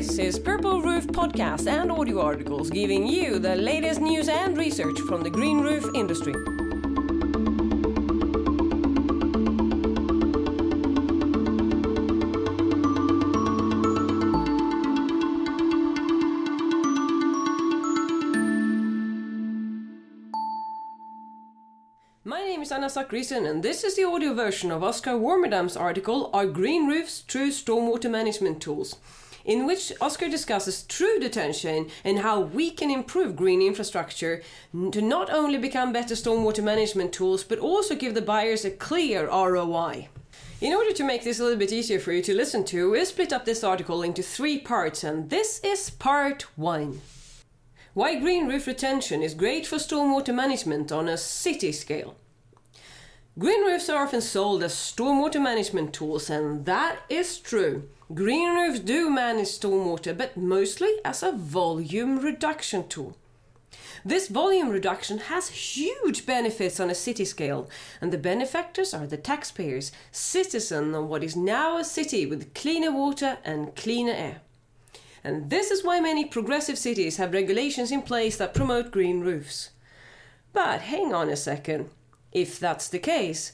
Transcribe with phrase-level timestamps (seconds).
[0.00, 4.98] This is Purple Roof Podcast and audio articles giving you the latest news and research
[5.00, 6.32] from the green roof industry.
[22.24, 26.30] My name is Anna Zakrisson, and this is the audio version of Oscar Warmerdam's article
[26.32, 28.96] Are Green Roofs True Stormwater Management Tools?
[29.44, 34.42] In which Oscar discusses true detention and how we can improve green infrastructure
[34.92, 39.28] to not only become better stormwater management tools but also give the buyers a clear
[39.28, 40.08] ROI.
[40.60, 43.06] In order to make this a little bit easier for you to listen to, we'll
[43.06, 47.00] split up this article into three parts, and this is part one.
[47.94, 52.14] Why green roof retention is great for stormwater management on a city scale.
[53.38, 57.88] Green roofs are often sold as stormwater management tools, and that is true.
[58.12, 63.16] Green roofs do manage stormwater, but mostly as a volume reduction tool.
[64.04, 67.70] This volume reduction has huge benefits on a city scale,
[68.00, 72.90] and the benefactors are the taxpayers, citizens of what is now a city with cleaner
[72.90, 74.40] water and cleaner air.
[75.22, 79.70] And this is why many progressive cities have regulations in place that promote green roofs.
[80.52, 81.90] But hang on a second.
[82.32, 83.52] If that's the case,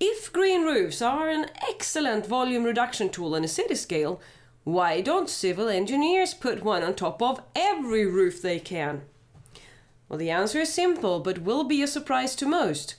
[0.00, 4.20] if green roofs are an excellent volume reduction tool on a city scale,
[4.64, 9.02] why don't civil engineers put one on top of every roof they can?
[10.08, 12.96] Well, the answer is simple, but will be a surprise to most.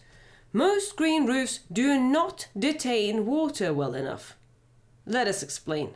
[0.52, 4.36] Most green roofs do not detain water well enough.
[5.06, 5.94] Let us explain.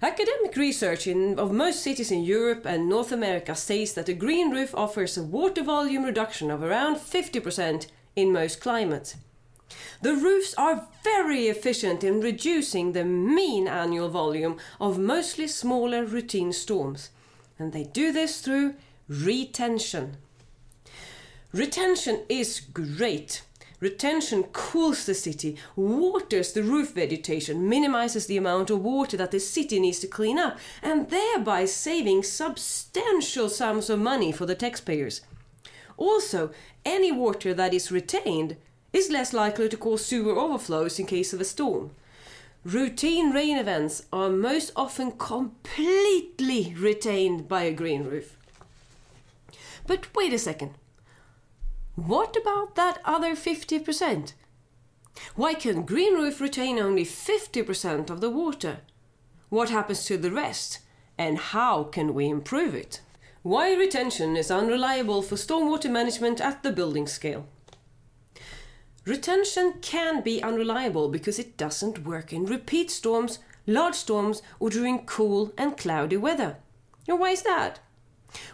[0.00, 4.50] Academic research in, of most cities in Europe and North America states that a green
[4.50, 9.16] roof offers a water volume reduction of around 50% in most climates.
[10.00, 16.52] The roofs are very efficient in reducing the mean annual volume of mostly smaller routine
[16.52, 17.10] storms,
[17.58, 18.76] and they do this through
[19.08, 20.16] retention.
[21.52, 23.42] Retention is great
[23.80, 29.38] Retention cools the city, waters the roof vegetation, minimizes the amount of water that the
[29.38, 35.20] city needs to clean up, and thereby saving substantial sums of money for the taxpayers.
[35.96, 36.50] Also,
[36.84, 38.56] any water that is retained
[38.92, 41.90] is less likely to cause sewer overflows in case of a storm.
[42.64, 48.36] Routine rain events are most often completely retained by a green roof.
[49.86, 50.74] But wait a second.
[52.06, 54.32] What about that other 50%?
[55.34, 58.78] Why can green roof retain only 50% of the water?
[59.48, 60.78] What happens to the rest?
[61.18, 63.00] And how can we improve it?
[63.42, 67.46] Why retention is unreliable for stormwater management at the building scale.
[69.04, 75.04] Retention can be unreliable because it doesn't work in repeat storms, large storms, or during
[75.04, 76.58] cool and cloudy weather.
[77.06, 77.80] Why is that?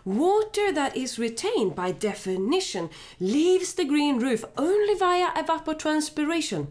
[0.05, 6.69] Water that is retained by definition leaves the green roof only via evapotranspiration.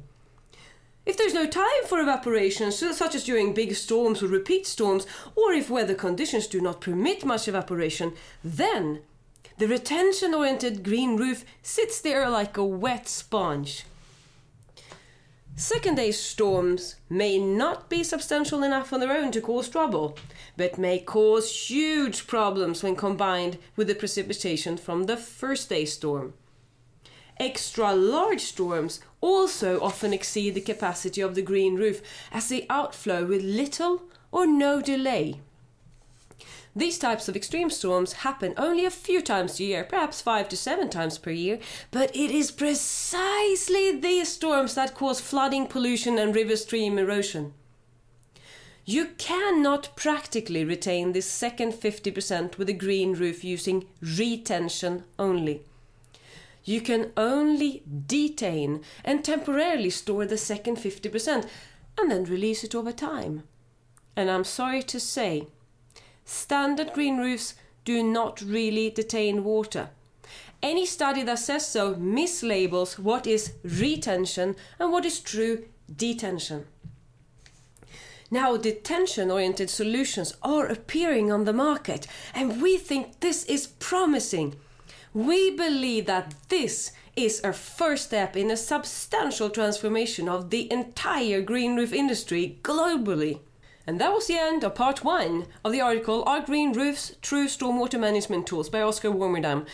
[1.06, 5.06] If there's no time for evaporation, such as during big storms or repeat storms,
[5.36, 8.14] or if weather conditions do not permit much evaporation,
[8.44, 9.02] then
[9.58, 13.84] the retention oriented green roof sits there like a wet sponge.
[15.56, 20.18] Second day storms may not be substantial enough on their own to cause trouble,
[20.58, 26.34] but may cause huge problems when combined with the precipitation from the first day storm.
[27.38, 33.24] Extra large storms also often exceed the capacity of the green roof as they outflow
[33.24, 35.40] with little or no delay.
[36.76, 40.58] These types of extreme storms happen only a few times a year, perhaps five to
[40.58, 41.60] seven times per year,
[41.92, 47.54] but it is precisely these storms that cause flooding, pollution, and river stream erosion.
[48.86, 55.62] You cannot practically retain this second 50% with a green roof using retention only.
[56.66, 61.48] You can only detain and temporarily store the second 50%
[61.98, 63.44] and then release it over time.
[64.16, 65.48] And I'm sorry to say,
[66.26, 67.56] standard green roofs
[67.86, 69.90] do not really detain water.
[70.62, 76.66] Any study that says so mislabels what is retention and what is true detention.
[78.32, 84.56] Now, detention oriented solutions are appearing on the market, and we think this is promising.
[85.14, 91.42] We believe that this is a first step in a substantial transformation of the entire
[91.42, 93.40] green roof industry globally.
[93.86, 97.48] And that was the end of part one of the article Are Green Roofs True
[97.48, 99.66] Stormwater Management Tools by Oscar Warmerdam.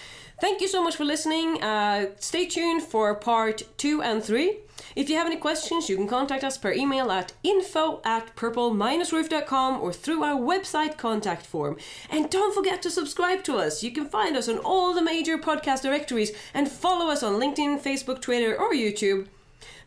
[0.42, 1.62] Thank you so much for listening.
[1.62, 4.60] Uh, stay tuned for part two and three.
[4.96, 9.82] If you have any questions, you can contact us per email at info at purple-roof.com
[9.82, 11.78] or through our website contact form.
[12.10, 13.84] And don't forget to subscribe to us.
[13.84, 17.82] You can find us on all the major podcast directories and follow us on LinkedIn,
[17.82, 19.28] Facebook, Twitter, or YouTube.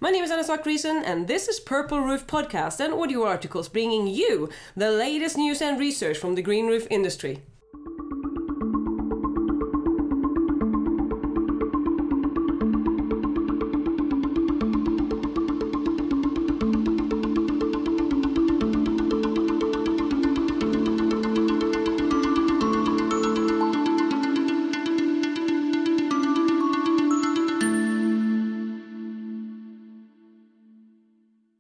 [0.01, 4.07] My name is Anna Zakrisson, and this is Purple Roof Podcast and audio articles bringing
[4.07, 7.43] you the latest news and research from the green roof industry.